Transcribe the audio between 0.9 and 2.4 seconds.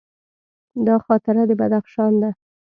خاطره د بدخشان ده.